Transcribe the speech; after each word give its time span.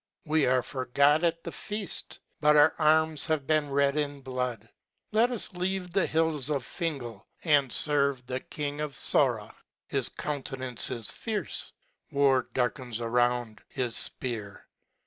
We 0.25 0.47
are 0.47 0.63
forgot 0.63 1.23
at 1.23 1.43
the 1.43 1.51
feaft: 1.51 2.17
But 2.39 2.55
our 2.55 2.73
arms 2.79 3.23
have 3.27 3.45
been 3.45 3.69
red 3.69 3.95
in 3.95 4.21
blood. 4.21 4.67
Let 5.11 5.29
us 5.29 5.53
leave 5.53 5.93
the 5.93 6.07
hills 6.07 6.49
of 6.49 6.65
Fingal, 6.65 7.27
and 7.43 7.69
ferve 7.69 8.25
the 8.25 8.39
king 8.39 8.81
of 8.81 8.97
Sora. 8.97 9.53
His 9.85 10.09
countenance 10.09 10.89
is 10.89 11.11
fierce. 11.11 11.71
War 12.11 12.49
darkens 12.51 12.99
around 12.99 13.61
his 13.69 13.93
fpear. 14.19 14.61